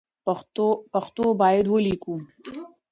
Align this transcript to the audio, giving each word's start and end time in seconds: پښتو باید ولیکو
پښتو 0.95 1.25
باید 1.41 1.65
ولیکو 1.73 2.15